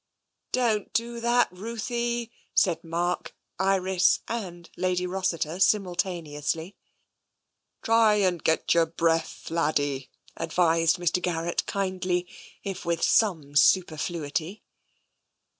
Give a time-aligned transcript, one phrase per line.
[0.51, 6.75] "Don't do that, Ruthie," said Mark, Iris and Lady Rossiter simultaneously.
[7.83, 11.21] 204 TENSION "Try and get your breath, laddie/' advised Mr.
[11.21, 12.27] Garrett kindly,
[12.63, 14.63] if with some superfluity.